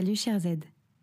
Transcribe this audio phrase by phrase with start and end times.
[0.00, 0.46] Salut cher Z.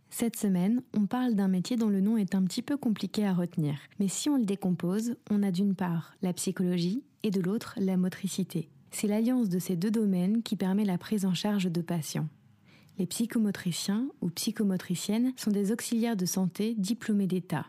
[0.10, 3.34] Cette semaine, on parle d'un métier dont le nom est un petit peu compliqué à
[3.36, 3.76] retenir.
[4.00, 7.96] Mais si on le décompose, on a d'une part la psychologie et de l'autre la
[7.96, 8.70] motricité.
[8.90, 12.28] C'est l'alliance de ces deux domaines qui permet la prise en charge de patients.
[12.98, 17.68] Les psychomotriciens ou psychomotriciennes sont des auxiliaires de santé diplômés d'État.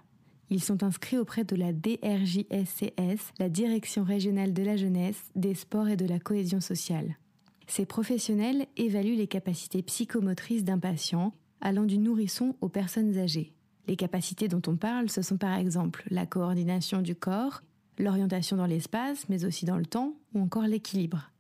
[0.48, 5.88] Ils sont inscrits auprès de la DRJSCS, la Direction régionale de la jeunesse, des sports
[5.88, 7.18] et de la cohésion sociale.
[7.68, 13.52] Ces professionnels évaluent les capacités psychomotrices d'un patient, allant du nourrisson aux personnes âgées.
[13.86, 17.62] Les capacités dont on parle, ce sont par exemple la coordination du corps,
[17.98, 21.30] l'orientation dans l'espace, mais aussi dans le temps, ou encore l'équilibre.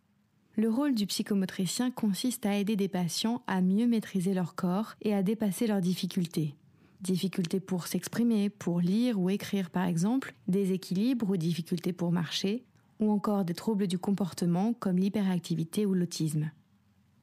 [0.56, 5.14] Le rôle du psychomotricien consiste à aider des patients à mieux maîtriser leur corps et
[5.14, 6.56] à dépasser leurs difficultés.
[7.00, 12.64] Difficultés pour s'exprimer, pour lire ou écrire par exemple, déséquilibres ou difficultés pour marcher,
[13.00, 16.50] ou encore des troubles du comportement comme l'hyperactivité ou l'autisme.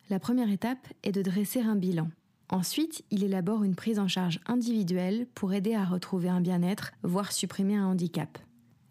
[0.09, 2.09] La première étape est de dresser un bilan.
[2.49, 7.31] Ensuite, il élabore une prise en charge individuelle pour aider à retrouver un bien-être, voire
[7.31, 8.37] supprimer un handicap.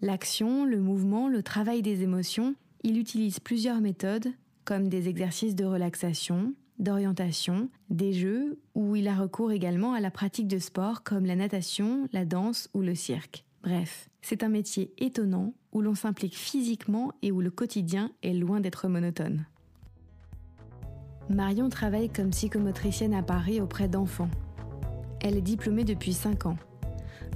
[0.00, 4.28] L'action, le mouvement, le travail des émotions, il utilise plusieurs méthodes,
[4.64, 10.10] comme des exercices de relaxation, d'orientation, des jeux, où il a recours également à la
[10.10, 13.44] pratique de sport comme la natation, la danse ou le cirque.
[13.64, 18.60] Bref, c'est un métier étonnant où l'on s'implique physiquement et où le quotidien est loin
[18.60, 19.46] d'être monotone.
[21.30, 24.28] Marion travaille comme psychomotricienne à Paris auprès d'enfants.
[25.22, 26.58] Elle est diplômée depuis 5 ans.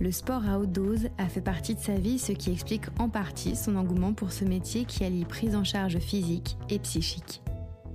[0.03, 3.09] Le sport à haute dose a fait partie de sa vie, ce qui explique en
[3.09, 7.41] partie son engouement pour ce métier qui allie prise en charge physique et psychique.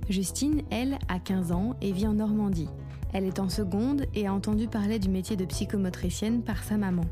[0.08, 2.68] Justine, elle, a 15 ans et vit en Normandie.
[3.12, 7.04] Elle est en seconde et a entendu parler du métier de psychomotricienne par sa maman.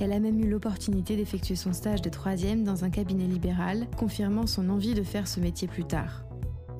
[0.00, 4.46] Elle a même eu l'opportunité d'effectuer son stage de troisième dans un cabinet libéral, confirmant
[4.46, 6.24] son envie de faire ce métier plus tard.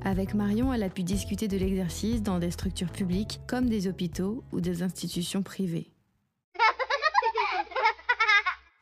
[0.03, 4.43] Avec Marion, elle a pu discuter de l'exercice dans des structures publiques comme des hôpitaux
[4.53, 5.91] ou des institutions privées.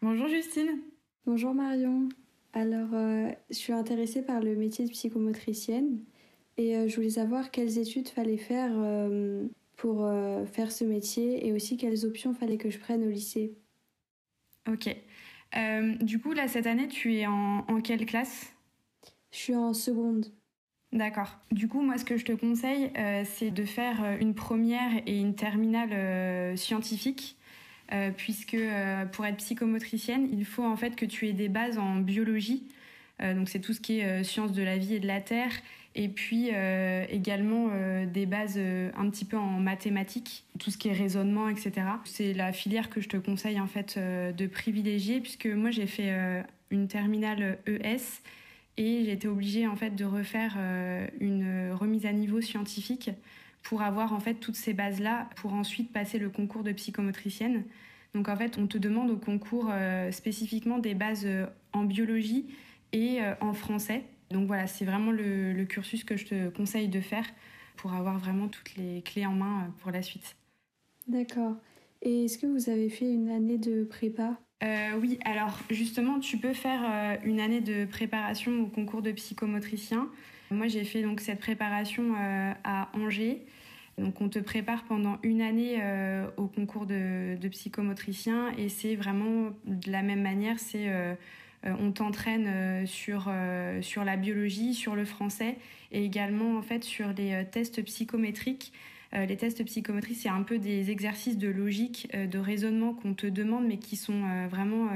[0.00, 0.80] Bonjour Justine.
[1.26, 2.08] Bonjour Marion.
[2.54, 6.00] Alors, euh, je suis intéressée par le métier de psychomotricienne
[6.56, 10.08] et euh, je voulais savoir quelles études fallait faire euh, pour
[10.52, 13.56] faire ce métier et aussi quelles options fallait que je prenne au lycée.
[14.70, 14.94] Ok.
[15.56, 18.52] Euh, du coup, là, cette année, tu es en, quelle classe?
[19.32, 20.26] Je suis en seconde.
[20.92, 21.38] D'accord.
[21.50, 24.90] Du coup, moi, ce que je te conseille, euh, c'est de faire euh, une première
[25.06, 27.36] et une terminale scientifique,
[28.16, 28.56] puisque
[29.12, 32.66] pour être psychomotricienne, il faut en fait que tu aies des bases en biologie.
[33.20, 35.52] Donc, c'est tout ce qui est sciences de la vie et de la terre,
[35.94, 40.78] et puis euh, également euh, des bases euh, un petit peu en mathématiques, tout ce
[40.78, 41.72] qui est raisonnement, etc.
[42.04, 46.44] C'est la filière que je te conseille en fait de privilégier puisque moi j'ai fait
[46.70, 48.22] une terminale ES
[48.78, 50.56] et j'ai été obligée en fait de refaire
[51.20, 53.10] une remise à niveau scientifique
[53.62, 57.64] pour avoir en fait toutes ces bases là pour ensuite passer le concours de psychomotricienne.
[58.14, 59.70] Donc en fait on te demande au concours
[60.10, 61.26] spécifiquement des bases
[61.72, 62.46] en biologie
[62.92, 67.26] et en français donc voilà, c'est vraiment le, cursus que je te conseille de faire
[67.76, 70.36] pour avoir vraiment toutes les clés en main euh, pour la suite.
[71.06, 71.56] D'accord.
[72.00, 74.38] Et est-ce que vous avez fait une année de prépa?
[74.64, 79.12] Euh, Oui, alors justement, tu peux faire euh, une année de préparation au concours de
[79.12, 80.08] psychomotricien.
[80.50, 83.46] Moi, j'ai fait donc cette préparation à Angers.
[83.96, 85.80] Donc, on te prépare pendant une année
[86.36, 90.58] au concours de, de, psychomotricien et c'est vraiment de la même manière.
[90.58, 91.14] C'est euh,
[91.64, 95.56] on t'entraîne euh, sur, euh, sur la biologie, sur le français
[95.90, 98.72] et également en fait sur les tests psychométriques.
[99.12, 103.66] les tests psychométriques, c'est un peu des exercices de logique, de raisonnement qu'on te demande,
[103.66, 104.88] mais qui sont vraiment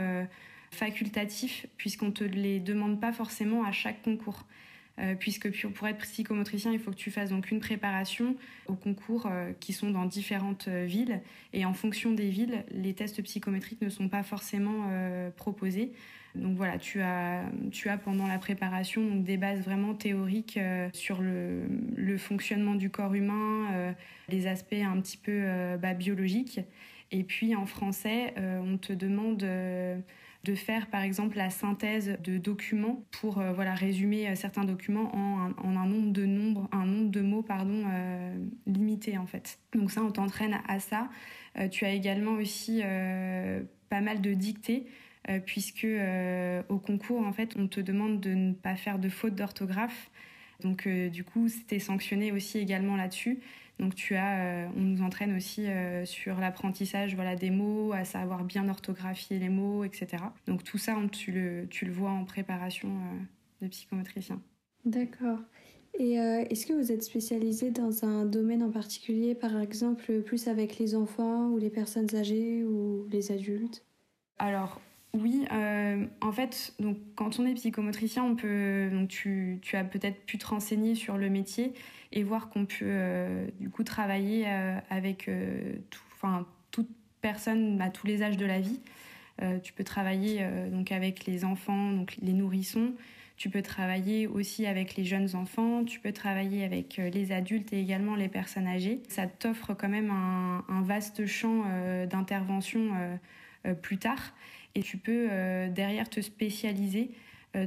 [0.71, 4.47] facultatifs, puisqu'on te les demande pas forcément à chaque concours.
[4.99, 8.35] Euh, puisque pour être psychomotricien, il faut que tu fasses donc une préparation
[8.67, 11.21] aux concours euh, qui sont dans différentes euh, villes.
[11.53, 14.91] Et en fonction des villes, les tests psychométriques ne sont pas forcément
[15.37, 15.93] proposés.
[16.37, 20.59] Donc voilà, tu as, tu as pendant la préparation donc des bases vraiment théoriques
[20.93, 23.95] sur le, fonctionnement du corps humain,
[24.29, 25.45] les aspects un petit peu
[25.81, 26.61] bah, biologiques.
[27.13, 29.45] Et puis en français, on te demande
[30.47, 35.15] de faire par exemple la synthèse de documents pour euh, voilà résumer euh, certains documents
[35.15, 39.59] en un, nombre de nombres, un nombre de mots pardon euh, limité en fait.
[39.75, 41.09] Donc ça on t'entraîne à ça.
[41.71, 42.83] tu as également aussi
[43.89, 44.87] pas mal de dictées
[45.45, 45.87] puisque
[46.69, 50.11] au concours en fait on te demande de ne pas faire de fautes d'orthographe.
[50.63, 53.41] Donc du coup c'était sanctionné aussi également là-dessus.
[53.79, 58.05] Donc tu as, euh, on nous entraîne aussi euh, sur l'apprentissage voilà, des mots, à
[58.05, 60.23] savoir bien orthographier les mots, etc.
[60.47, 64.41] Donc tout ça, tu, le, tu le vois en préparation euh, de psychomotricien.
[64.85, 65.41] D'accord.
[65.99, 70.49] Et euh, est-ce que vous êtes spécialisé dans un domaine en particulier, par exemple plus
[70.49, 73.85] avec les enfants ou les personnes âgées ou les adultes?
[74.39, 74.81] Alors
[75.17, 79.85] oui, euh, en fait, donc, quand on est psychomotricien, on peut, donc, tu, tu as
[79.85, 81.73] peut-être pu te renseigner sur le métier
[82.13, 84.47] et voir qu'on peut euh, du coup travailler
[84.91, 85.31] avec
[85.91, 86.27] tout,
[86.71, 86.89] toute
[87.21, 88.81] personne à tous les âges de la vie.
[89.63, 92.95] tu peux travailler donc avec les enfants, donc les nourrissons,
[93.37, 97.73] tu peux travailler aussi avec les jeunes enfants, tu peux travailler avec euh, les adultes
[97.73, 99.03] et également les personnes âgées.
[99.09, 102.93] Ça t'offre quand même un, vaste champ euh, d'intervention
[103.67, 104.33] euh, plus tard
[104.77, 105.29] et tu peux
[105.69, 107.11] derrière te spécialiser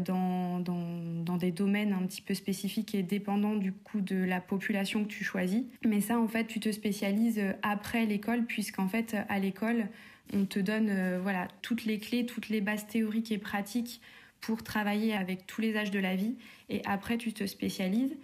[0.05, 5.03] dans, dans, des domaines un petit peu spécifiques et dépendants du coup de la population
[5.03, 5.63] que tu choisis.
[5.85, 9.87] Mais ça, en fait, tu te spécialises après l'école, puisqu'en fait, à l'école,
[10.33, 14.01] on te donne voilà, toutes les clés, toutes les bases théoriques et pratiques
[14.41, 16.35] pour travailler avec tous les âges de la vie
[16.69, 18.15] et après tu te spécialises.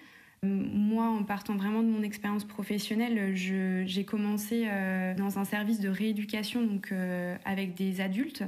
[0.44, 5.90] Moi, en partant vraiment de mon expérience professionnelle, j'ai commencé euh, dans un service de
[5.90, 8.44] rééducation donc euh, avec des adultes.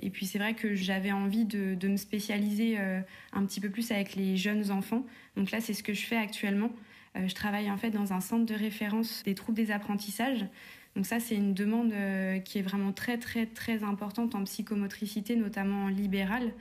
[0.00, 3.00] Et puis c'est vrai que j'avais envie de, me spécialiser euh,
[3.32, 5.04] un petit peu plus avec les jeunes enfants.
[5.36, 6.70] Donc là, c'est ce que je fais actuellement.
[7.14, 10.44] je travaille en fait dans un centre de référence des troubles des apprentissages.
[10.96, 11.92] Donc ça, c'est une demande
[12.44, 16.52] qui est vraiment très très très importante en psychomotricité, notamment en libéral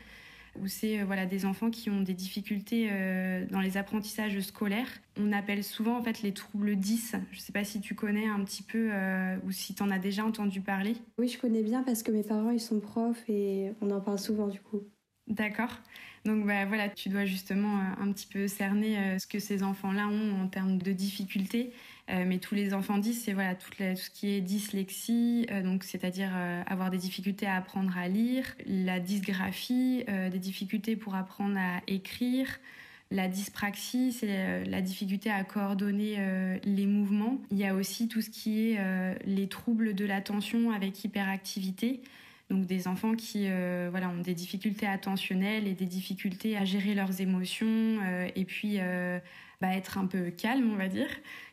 [0.59, 4.89] où c'est euh, voilà, des enfants qui ont des difficultés euh, dans les apprentissages scolaires.
[5.17, 7.15] On appelle souvent en fait les troubles 10.
[7.31, 9.89] Je ne sais pas si tu connais un petit peu euh, ou si tu en
[9.89, 10.95] as déjà entendu parler.
[11.17, 14.19] Oui, je connais bien parce que mes parents ils sont profs et on en parle
[14.19, 14.81] souvent du coup.
[15.27, 15.79] D'accord.
[16.25, 20.41] Donc bah, voilà, tu dois justement un petit peu cerner ce que ces enfants-là ont
[20.43, 21.71] en termes de difficultés
[22.25, 26.31] mais tous les enfants disent, c'est voilà tout, ce qui est dyslexie, euh, donc c'est-à-dire
[26.33, 31.81] euh, avoir des difficultés à apprendre à lire, la dysgraphie, des difficultés pour apprendre à
[31.87, 32.47] écrire.
[33.11, 37.39] La dyspraxie, c'est la difficulté à coordonner les mouvements.
[37.49, 38.79] Il y a aussi tout ce qui est
[39.25, 42.01] les troubles de l'attention avec hyperactivité.
[42.51, 43.47] Donc des enfants qui
[43.89, 47.97] voilà, ont des difficultés attentionnelles et des difficultés à gérer leurs émotions
[48.35, 48.79] et puis
[49.61, 51.09] être un peu calme, on va dire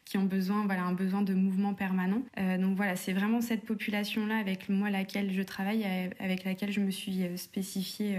[0.06, 2.22] qui ont besoin, voilà, un besoin de mouvement permanent.
[2.38, 6.70] Euh, donc voilà, c'est vraiment cette population-là avec moi laquelle je travaille, euh, avec laquelle
[6.70, 8.16] je me suis euh, spécifiée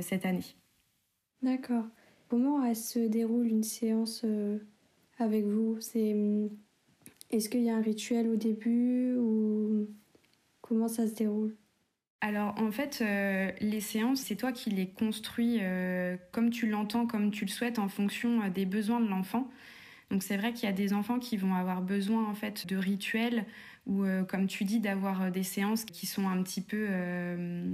[0.00, 0.44] cette année.
[1.42, 1.84] D'accord.
[2.28, 4.24] Comment se déroule une séance
[5.18, 5.76] avec vous?
[5.80, 6.50] C'est hum,
[7.30, 9.88] est-ce qu'il y a un rituel au début ou
[10.62, 11.56] comment ça se déroule?
[12.24, 13.04] Alors en fait,
[13.60, 15.60] les séances, c'est toi qui les construis
[16.30, 19.50] comme tu l'entends, comme tu le souhaites, en fonction des besoins de l'enfant.
[20.12, 22.76] Donc c'est vrai qu'il y a des enfants qui vont avoir besoin en fait de
[22.76, 23.46] rituels
[23.86, 27.64] ou euh, comme tu dis d'avoir euh, des séances qui sont un petit peu euh,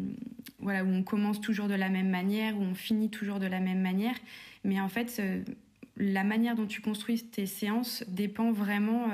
[0.61, 3.59] voilà où on commence toujours de la même manière où on finit toujours de la
[3.59, 4.15] même manière
[4.62, 5.21] mais en fait
[5.97, 9.09] la manière dont tu construis tes séances dépend vraiment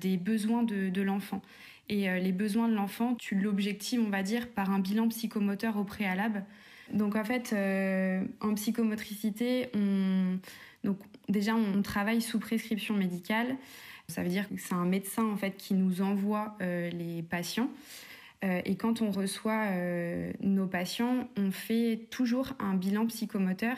[0.00, 1.42] des besoins de l'enfant
[1.88, 5.84] et les besoins de l'enfant tu l'objectives on va dire par un bilan psychomoteur au
[5.84, 6.44] préalable
[6.92, 7.54] donc en fait
[8.40, 10.38] en psychomotricité on
[10.86, 10.98] donc
[11.28, 13.56] déjà, on travaille sous prescription médicale.
[14.08, 17.68] Ça veut dire que c'est un médecin en fait qui nous envoie euh, les patients.
[18.44, 23.76] Euh, et quand on reçoit euh, nos patients, on fait toujours un bilan psychomoteur.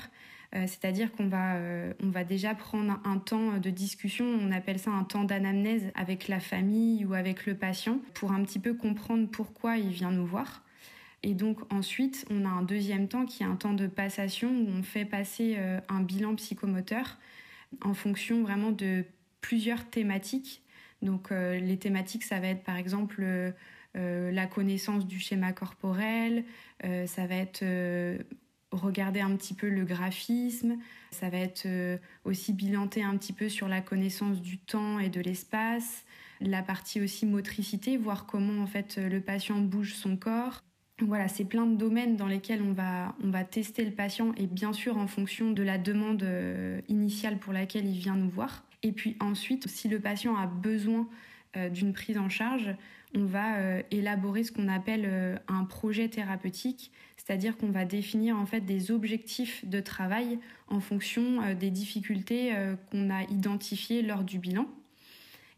[0.53, 1.57] C'est-à-dire qu'on va,
[2.03, 6.27] on va déjà prendre un temps de discussion, on appelle ça un temps d'anamnèse avec
[6.27, 10.27] la famille ou avec le patient pour un petit peu comprendre pourquoi il vient nous
[10.27, 10.63] voir.
[11.23, 14.69] Et donc ensuite, on a un deuxième temps qui est un temps de passation où
[14.69, 17.19] on fait passer euh, un bilan psychomoteur
[17.83, 19.05] en fonction vraiment de
[19.41, 20.63] plusieurs thématiques.
[21.03, 26.45] Donc euh, les thématiques, ça va être par exemple euh, la connaissance du schéma corporel,
[27.07, 27.65] ça va être
[28.71, 30.77] regarder un petit peu le graphisme,
[31.11, 31.67] ça va être
[32.25, 36.05] aussi bilanter un petit peu sur la connaissance du temps et de l'espace,
[36.41, 40.63] la partie aussi motricité, voir comment en fait le patient bouge son corps,
[41.01, 44.47] voilà, c'est plein de domaines dans lesquels on va, on va tester le patient et
[44.47, 48.65] bien sûr en fonction de la demande euh, initiale pour laquelle il vient nous voir.
[48.83, 51.09] Et puis ensuite, si le patient a besoin
[51.57, 52.75] euh, d'une prise en charge,
[53.15, 56.91] on va euh, élaborer ce qu'on appelle un projet thérapeutique,
[57.29, 62.55] c'est-à-dire qu'on va définir en fait des objectifs de travail en fonction des difficultés
[62.91, 64.67] qu'on a identifiées lors du bilan.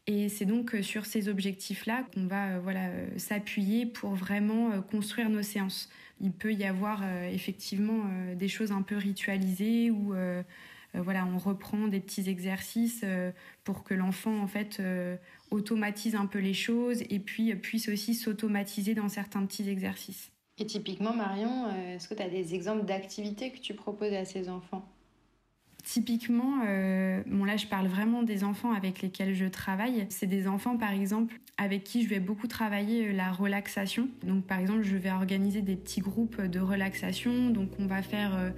[0.07, 4.83] Et c'est donc euh, sur ces objectifs-là qu'on va euh, voilà, euh, s'appuyer pour vraiment
[4.83, 5.89] construire nos séances.
[6.21, 10.13] Il peut y avoir effectivement des choses un peu ritualisées où
[10.93, 13.07] voilà, on reprend des petits exercices
[13.65, 14.83] pour que l'enfant en fait
[15.51, 20.31] automatise un peu les choses et puis puisse aussi s'automatiser dans certains petits exercices.
[20.61, 24.49] Et typiquement Marion, est-ce que tu as des exemples d'activités que tu proposes à ces
[24.51, 24.85] enfants?
[25.83, 26.59] Typiquement,
[27.27, 30.07] bon là je parle vraiment des enfants avec lesquels je travaille.
[30.11, 34.09] C'est des enfants par exemple avec qui je vais beaucoup travailler la relaxation.
[34.23, 37.49] Donc par exemple je vais organiser des petits groupes de relaxation.
[37.49, 38.51] Donc on va faire euh,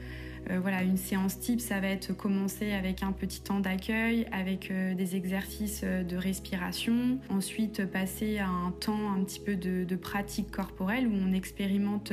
[0.61, 4.95] voilà, une séance type, ça va être commencer avec un petit temps d'accueil, avec euh,
[4.95, 7.19] des exercices euh, de respiration.
[7.29, 12.13] Ensuite, passer à un temps un petit peu de, pratique corporelle où on expérimente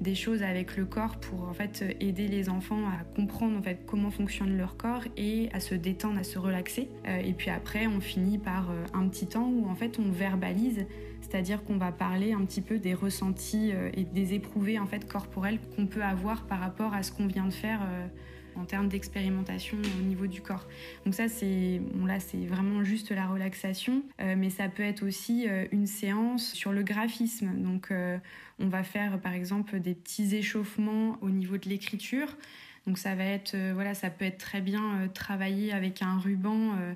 [0.00, 3.80] des choses avec le corps pour en fait aider les enfants à comprendre en fait
[3.84, 6.88] comment fonctionne leur corps et à se détendre, à se relaxer.
[7.06, 10.86] et puis après, on finit par un petit temps où en fait on verbalise
[11.28, 15.06] c'est-à-dire qu'on va parler un petit peu des ressentis euh, et des éprouvés en fait
[15.08, 18.06] corporels qu'on peut avoir par rapport à ce qu'on vient de faire euh,
[18.56, 20.66] en termes d'expérimentation au niveau du corps.
[21.04, 25.46] Donc ça c'est là c'est vraiment juste la relaxation, euh, mais ça peut être aussi
[25.72, 27.50] une séance sur le graphisme.
[27.62, 27.92] Donc
[28.58, 32.36] on va faire par exemple des petits échauffements au niveau de l'écriture.
[32.86, 36.94] Donc ça va être voilà ça peut être très bien travaillé avec un ruban euh,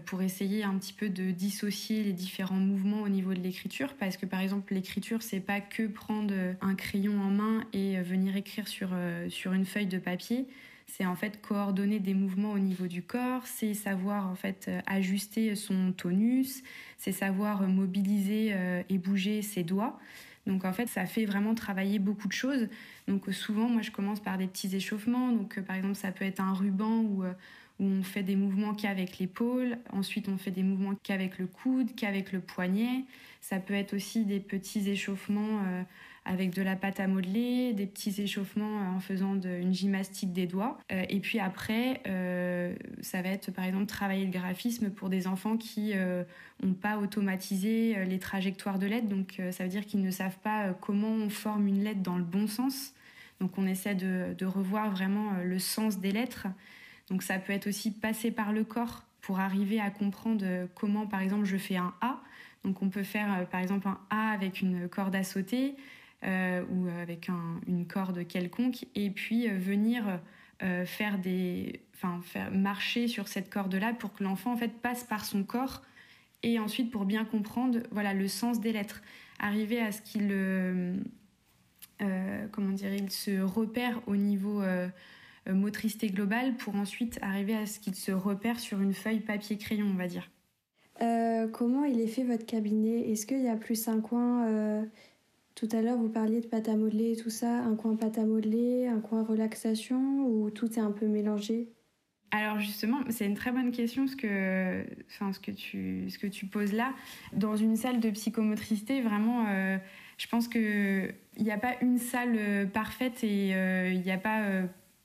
[0.00, 4.16] pour essayer un petit peu de dissocier les différents mouvements au niveau de l'écriture parce
[4.16, 8.36] que par exemple l'écriture c'est pas que prendre un crayon en main et euh, venir
[8.36, 10.46] écrire sur, euh, sur une feuille de papier
[10.86, 15.54] c'est en fait coordonner des mouvements au niveau du corps, c'est savoir en fait ajuster
[15.54, 16.62] son tonus,
[16.98, 18.54] c'est savoir mobiliser
[18.90, 19.98] et bouger ses doigts.
[20.46, 22.68] Donc en fait, ça fait vraiment travailler beaucoup de choses.
[23.08, 25.32] Donc souvent, moi, je commence par des petits échauffements.
[25.32, 27.24] Donc par exemple, ça peut être un ruban ou
[27.82, 31.94] où on fait des mouvements qu'avec l'épaule, ensuite on fait des mouvements qu'avec le coude,
[31.96, 33.04] qu'avec le poignet.
[33.40, 35.82] Ça peut être aussi des petits échauffements euh,
[36.24, 40.46] avec de la pâte à modeler, des petits échauffements euh, en faisant une gymnastique des
[40.46, 40.78] doigts.
[40.92, 42.00] Euh, et puis après,
[43.00, 45.92] ça va être par exemple travailler le graphisme pour des enfants qui
[46.62, 49.08] n'ont pas automatisé les trajectoires de lettres.
[49.08, 52.22] Donc ça veut dire qu'ils ne savent pas comment on forme une lettre dans le
[52.22, 52.94] bon sens.
[53.40, 56.46] Donc on essaie de revoir vraiment le sens des lettres.
[57.12, 61.20] Donc ça peut être aussi passer par le corps pour arriver à comprendre comment, par
[61.20, 62.18] exemple, je fais un A.
[62.64, 65.76] Donc on peut faire, euh, par exemple, un A avec une corde à sauter
[66.24, 67.28] euh, ou avec
[67.66, 70.20] une corde quelconque, et puis euh, venir
[70.84, 75.42] faire des, enfin, marcher sur cette corde-là pour que l'enfant en fait passe par son
[75.42, 75.82] corps
[76.44, 79.02] et ensuite pour bien comprendre, voilà, le sens des lettres,
[79.40, 80.28] arriver à ce qu'il,
[82.52, 84.86] comment dire, il se repère au niveau euh,
[85.46, 89.96] motricité globale pour ensuite arriver à ce qu'il se repère sur une feuille papier-crayon, on
[89.96, 90.30] va dire.
[91.00, 93.10] Euh, comment il est fait votre cabinet?
[93.10, 94.84] Est-ce qu'il y a plus un coin euh,
[95.54, 97.58] Tout à l'heure, vous parliez de pâte à modeler et tout ça.
[97.58, 101.68] Un coin pâte à modeler, un coin relaxation ou tout est un peu mélangé?
[102.30, 106.26] Alors justement, c'est une très bonne question ce que, enfin, ce que, tu, ce que
[106.26, 106.94] tu poses là.
[107.34, 109.44] Dans une salle de psychomotricité, vraiment,
[110.16, 113.48] je pense qu'il n'y a pas une salle parfaite et
[113.92, 114.62] il n'y a pas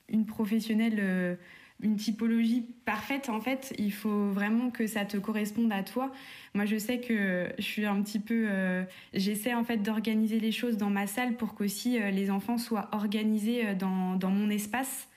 [0.10, 1.36] une professionnelle, euh,
[1.82, 6.12] une typologie parfaite, en fait, il faut vraiment que ça te corresponde à toi.
[6.56, 8.84] Moi, je sais que je suis un petit peu, euh,
[9.14, 12.90] j'essaie en fait d'organiser les choses dans ma salle pour qu'aussi euh, les enfants soient
[12.94, 15.08] organisés dans, dans mon espace.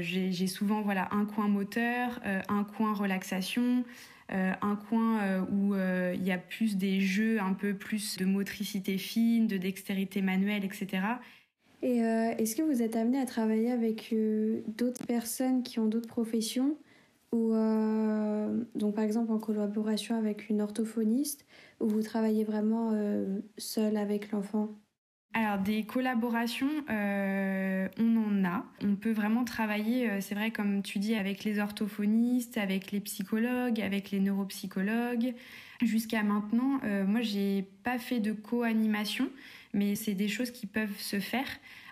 [0.00, 2.18] J'ai souvent voilà un coin moteur,
[2.48, 3.84] un coin relaxation.
[4.30, 9.46] un coin où il y a plus des jeux, un peu plus de motricité fine,
[9.46, 11.02] de dextérité manuelle, etc.
[11.82, 15.86] Et euh, est-ce que vous êtes amené à travailler avec euh, d'autres personnes qui ont
[15.86, 16.78] d'autres professions
[17.32, 21.44] ou euh, donc par exemple en collaboration avec une orthophoniste
[21.80, 22.92] ou vous travaillez vraiment
[23.58, 24.70] seul avec l'enfant?
[25.34, 28.64] Alors des collaborations, on en a.
[28.80, 33.82] On peut vraiment travailler, c'est vrai comme tu dis, avec les orthophonistes, avec les psychologues,
[33.82, 35.34] avec les neuropsychologues.
[35.82, 39.28] Jusqu'à maintenant, moi j'ai pas fait de co-animation,
[39.76, 41.46] mais c'est des choses qui peuvent se faire.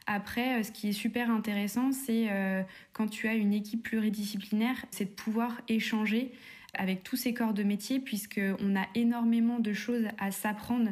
[0.06, 2.62] Après, euh, ce qui est super intéressant, c'est euh,
[2.92, 6.32] quand tu as une équipe pluridisciplinaire, c'est de pouvoir échanger
[6.74, 10.90] avec tous ces corps de métier, puisqu'on a énormément de choses à s'apprendre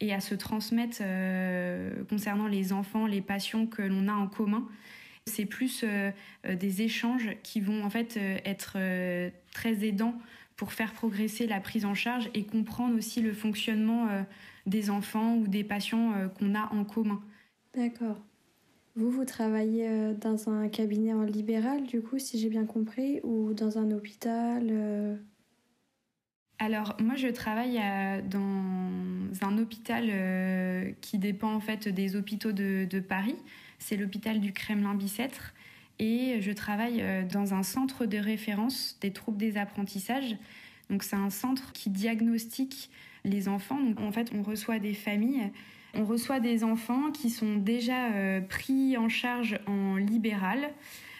[0.00, 4.68] et à se transmettre euh, concernant les enfants, les passions que l'on a en commun.
[5.26, 5.86] C'est plus
[6.46, 8.76] des échanges qui vont en fait être
[9.54, 10.18] très aidants
[10.56, 14.08] pour faire progresser la prise en charge et comprendre aussi le fonctionnement
[14.66, 17.20] des enfants ou des patients euh, qu'on a en commun.
[17.74, 18.18] D'accord.
[18.96, 23.20] Vous, vous travaillez euh, dans un cabinet en libéral, du coup, si j'ai bien compris,
[23.24, 25.16] ou dans un hôpital euh?
[26.60, 27.80] Alors, moi, je travaille
[28.30, 28.46] dans
[29.42, 30.04] un hôpital
[31.00, 33.34] qui dépend en fait des hôpitaux de, de Paris.
[33.80, 35.52] C'est l'hôpital du Kremlin-Bicêtre.
[35.98, 40.36] Et je travaille dans un centre de référence des troubles des apprentissages.
[40.90, 42.90] Donc, c'est un centre qui diagnostique
[43.24, 43.80] les enfants.
[43.80, 45.50] Donc en fait, on reçoit des familles,
[45.94, 50.70] on reçoit des enfants qui sont déjà euh, pris en charge en libéral.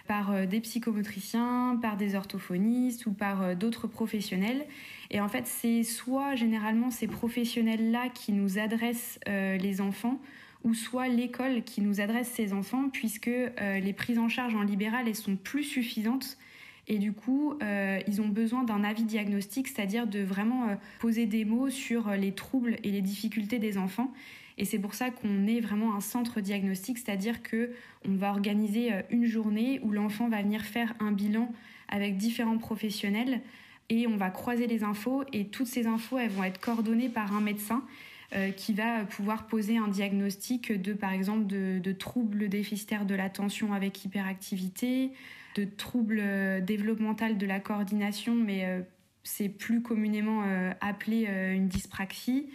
[0.06, 4.66] par des psychomotriciens, par des orthophonistes ou par d'autres professionnels.
[5.10, 10.20] Et en fait, c'est soit généralement ces professionnels-là qui nous adressent les enfants,
[10.64, 15.06] ou soit l'école qui nous adresse ces enfants, puisque les prises en charge en libéral,
[15.06, 16.38] elles sont plus suffisantes.
[16.86, 21.26] Et du coup, euh, ils ont besoin d'un avis diagnostique, c'est-à-dire de vraiment euh, poser
[21.26, 24.12] des mots sur euh, les troubles et les difficultés des enfants.
[24.58, 27.70] Et c'est pour ça qu'on est vraiment un centre diagnostique, c'est-à-dire que
[28.06, 31.52] on va organiser une journée où l'enfant va venir faire un bilan
[31.88, 33.40] avec différents professionnels
[33.88, 35.24] et on va croiser les infos.
[35.32, 37.82] Et toutes ces infos elles vont être coordonnées par un médecin
[38.56, 44.04] qui va pouvoir poser un diagnostic de par exemple de, troubles déficitaires de l'attention avec
[44.04, 45.12] hyperactivité,
[45.54, 48.80] de troubles euh, développementaux de la coordination, mais euh,
[49.22, 52.48] c'est plus communément euh, appelé une dyspraxie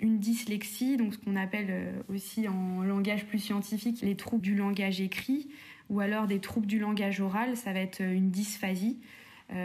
[0.00, 5.00] une dyslexie, donc ce qu'on appelle aussi en langage plus scientifique les troubles du langage
[5.00, 5.48] écrit,
[5.88, 8.98] ou alors des troubles du langage oral, ça va être une dysphasie.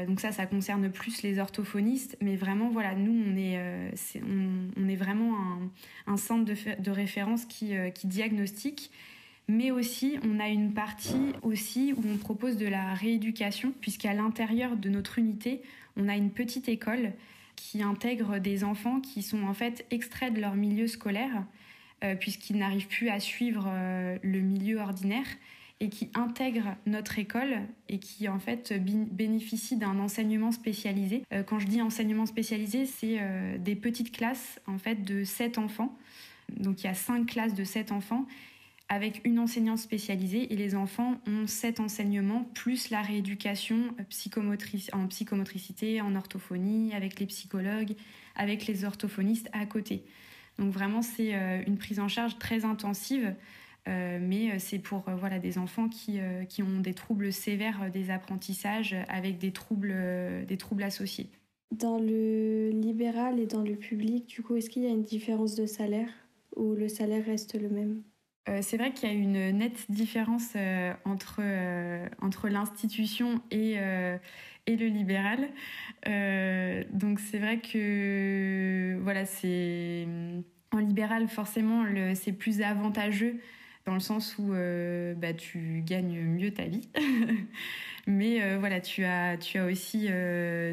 [0.07, 3.57] Donc ça, ça concerne plus les orthophonistes, mais vraiment, voilà, nous, on est,
[4.77, 5.35] on, est vraiment
[6.05, 8.91] un, centre de, référence qui, qui diagnostique
[9.49, 14.77] mais aussi on a une partie aussi où on propose de la rééducation, puisqu'à l'intérieur
[14.77, 15.61] de notre unité,
[15.97, 17.13] on a une petite école
[17.55, 21.43] qui intègre des enfants qui sont en fait extraits de leur milieu scolaire,
[22.03, 25.27] euh, puisqu'ils n'arrivent plus à suivre euh, le milieu ordinaire
[25.79, 28.73] et qui intègrent notre école et qui en fait
[29.11, 31.23] bénéficient d'un enseignement spécialisé.
[31.31, 33.19] Euh, quand je dis enseignement spécialisé, c'est
[33.59, 35.97] des petites classes en fait de 7 enfants.
[36.49, 38.25] Donc il y a 5 classes de 7 enfants
[38.89, 46.01] avec une enseignante spécialisée et les enfants ont sept enseignements plus la rééducation en psychomotricité,
[46.01, 47.93] en orthophonie, avec les psychologues,
[48.35, 50.03] avec les orthophonistes à côté.
[50.57, 53.33] Donc vraiment c'est euh, une prise en charge très intensive, euh,
[53.87, 58.95] mais euh, c'est pour voilà des enfants qui, qui ont des troubles sévères des apprentissages
[59.07, 59.95] avec des troubles
[60.47, 61.29] des troubles associés.
[61.71, 65.53] Dans le libéral et dans le public, du coup, est-ce qu'il y a une différence
[65.55, 66.09] de salaire
[66.55, 68.01] ou le salaire reste le même?
[68.49, 73.77] Euh, c'est vrai qu'il y a une nette différence euh, entre, euh, entre l'institution et,
[74.65, 75.49] et le libéral.
[76.93, 80.07] donc c'est vrai que voilà, c'est
[80.71, 81.83] en libéral forcément
[82.15, 83.39] c'est plus avantageux
[83.89, 84.53] dans le sens où
[85.17, 86.87] bah, tu gagnes mieux ta vie.
[88.07, 90.07] Mais voilà, tu as, tu as aussi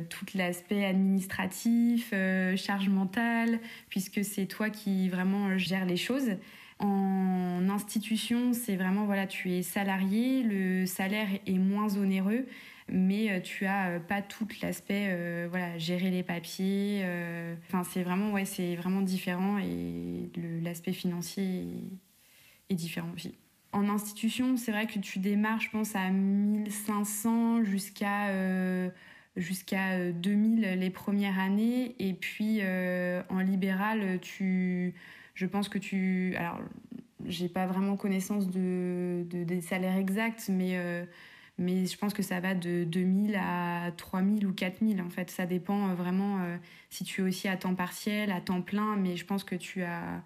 [0.08, 2.12] tout l'aspect administratif,
[2.56, 6.36] charge mentale, puisque c'est toi qui vraiment gères les choses.
[6.78, 12.46] En institution, c'est vraiment, voilà, tu es salarié, le salaire est moins onéreux,
[12.88, 17.02] mais euh, tu as euh, pas tout l'aspect, euh, voilà, gérer les papiers.
[17.66, 20.30] Enfin, c'est vraiment, ouais, c'est vraiment différent et
[20.62, 21.66] l'aspect financier
[22.70, 23.34] est, différent aussi.
[23.72, 28.30] En institution, c'est vrai que tu démarres, je pense, à 1500 jusqu'à
[29.36, 31.94] jusqu'à 2000 les premières années.
[31.98, 34.94] Et puis en libéral, tu
[35.36, 36.34] je pense que tu.
[36.36, 36.58] Alors,
[37.24, 41.04] j'ai pas vraiment connaissance de, des salaires exacts, mais, euh,
[41.58, 45.00] mais je pense que ça va de 2000 à 3000 ou 4000.
[45.02, 46.56] En fait, ça dépend euh, vraiment euh,
[46.90, 49.82] si tu es aussi à temps partiel, à temps plein, mais je pense que tu
[49.82, 50.22] as,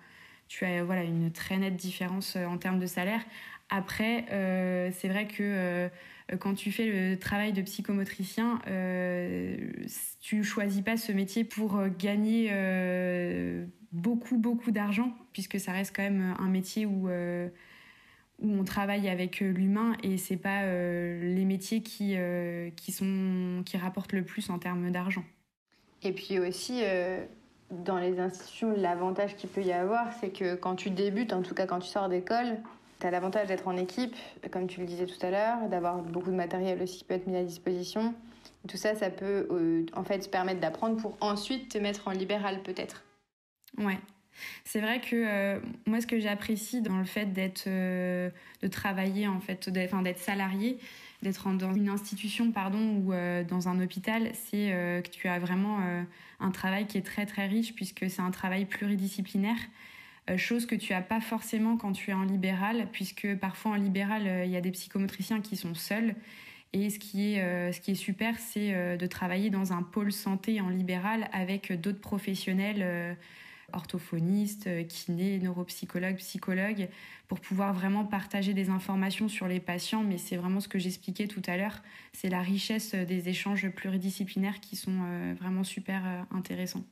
[0.51, 3.23] tu as voilà, une très nette différence en termes de salaire.
[3.71, 4.25] Après,
[4.93, 5.89] c'est vrai que
[6.41, 8.61] quand tu fais le travail de psychomotricien,
[10.21, 12.51] tu choisis pas ce métier pour gagner
[13.93, 17.49] beaucoup, beaucoup d'argent, puisque ça reste quand même un métier où, euh,
[18.41, 22.17] où on travaille avec euh, l'humain et c'est pas euh, les métiers qui,
[22.77, 25.25] qui, sont, qui rapportent le plus en termes d'argent.
[26.03, 26.83] Et puis aussi,
[27.71, 31.55] dans les institutions, l'avantage qu'il peut y avoir, c'est que quand tu débutes, en tout
[31.55, 32.59] cas quand tu sors d'école,
[32.99, 34.15] tu as l'avantage d'être en équipe,
[34.51, 37.27] comme tu le disais tout à l'heure, d'avoir beaucoup de matériel aussi qui peut être
[37.27, 38.15] mis à disposition.
[38.69, 42.63] Tout ça, ça peut en fait te permettre d'apprendre pour ensuite te mettre en libéral
[42.63, 43.05] peut-être.
[43.79, 43.99] Ouais.
[44.65, 48.31] C'est vrai que euh, moi, ce que j'apprécie dans le fait d'être, euh,
[48.63, 50.79] de travailler en fait, d'être salarié,
[51.23, 55.79] d'être dans une institution, pardon, ou euh, dans un hôpital, c'est que tu as vraiment
[56.41, 59.59] un travail qui est très très riche puisque c'est un travail pluridisciplinaire.
[60.37, 64.45] chose que tu as pas forcément quand tu es en libéral, puisque parfois en libéral,
[64.45, 66.15] il y a des psychomotriciens qui sont seuls.
[66.73, 70.61] Et ce qui est, ce qui est super, c'est de travailler dans un pôle santé
[70.61, 73.17] en libéral avec d'autres professionnels
[73.73, 76.89] orthophonistes, euh, kinés, neuropsychologues, psychologues,
[77.29, 80.03] pour pouvoir vraiment partager des informations sur les patients.
[80.03, 84.61] Mais c'est vraiment ce que j'expliquais tout à l'heure, c'est la richesse des échanges pluridisciplinaires
[84.61, 86.85] qui sont euh, vraiment super euh, intéressants.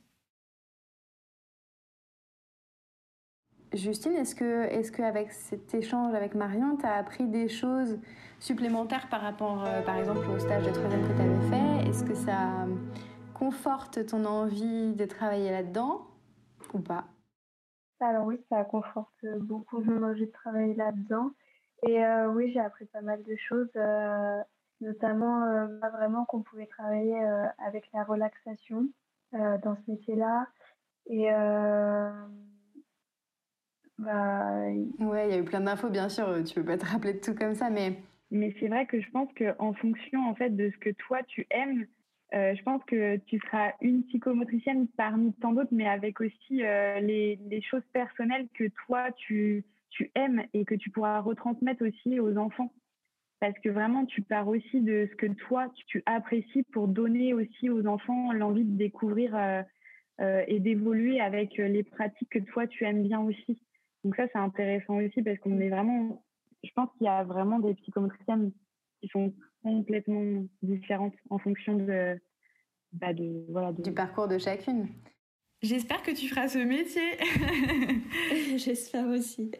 [3.73, 7.99] Justine, est-ce que, est-ce qu'avec cet échange avec Marion, tu as appris des choses
[8.39, 11.89] supplémentaire par rapport, par exemple, au stage de troisième que tu avais fait?
[11.89, 12.65] Est-ce que ça
[13.39, 16.05] conforte ton envie de travailler là-dedans?
[16.73, 17.05] Ou pas
[17.99, 21.31] Alors oui, ça conforte beaucoup mon envie de travailler là-dedans.
[21.87, 22.03] Et
[22.33, 23.71] oui, j'ai appris pas mal de choses,
[24.81, 27.17] notamment vraiment qu'on pouvait travailler
[27.65, 28.89] avec la relaxation
[29.31, 30.47] dans ce métier-là.
[31.07, 31.29] Et
[33.97, 34.61] bah,
[34.99, 36.43] ouais, il y a eu plein d'infos, bien sûr.
[36.45, 38.01] Tu peux pas te rappeler de tout comme ça, mais.
[38.31, 41.47] Mais c'est vrai que je pense qu'en fonction en fait de ce que toi tu
[41.49, 41.87] aimes,
[42.33, 46.99] euh, je pense que tu seras une psychomotricienne parmi tant d'autres, mais avec aussi euh,
[46.99, 52.37] les, choses personnelles que toi tu, tu aimes et que tu pourras retransmettre aussi aux
[52.37, 52.71] enfants.
[53.39, 57.69] Parce que vraiment, tu pars aussi de ce que toi tu apprécies pour donner aussi
[57.69, 63.03] aux enfants l'envie de découvrir euh, et d'évoluer avec les pratiques que toi tu aimes
[63.03, 63.59] bien aussi.
[64.03, 66.21] Donc ça, c'est intéressant aussi parce qu'on est vraiment,
[66.63, 68.51] je pense qu'il y a vraiment des psychomotriciennes
[69.01, 72.19] qui sont complètement différentes en fonction de,
[72.93, 74.87] bah de, voilà, du parcours de chacune.
[75.61, 77.17] J'espère que tu feras ce métier.
[78.57, 79.51] J'espère aussi.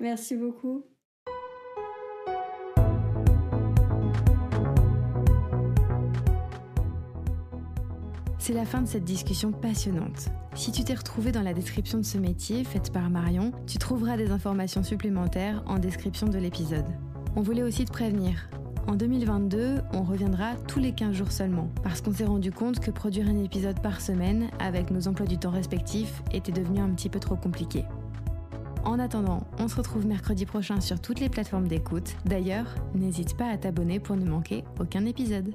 [0.00, 0.86] Merci beaucoup.
[8.38, 10.28] C'est la fin de cette discussion passionnante.
[10.54, 14.16] Si tu t'es retrouvé dans la description de ce métier faite par Marion, tu trouveras
[14.16, 16.88] des informations supplémentaires en description de l'épisode.
[17.36, 18.50] On voulait aussi te prévenir.
[18.88, 22.90] En 2022, on reviendra tous les 15 jours seulement, parce qu'on s'est rendu compte que
[22.90, 27.08] produire un épisode par semaine, avec nos emplois du temps respectifs, était devenu un petit
[27.08, 27.84] peu trop compliqué.
[28.84, 32.16] En attendant, on se retrouve mercredi prochain sur toutes les plateformes d'écoute.
[32.24, 35.54] D'ailleurs, n'hésite pas à t'abonner pour ne manquer aucun épisode.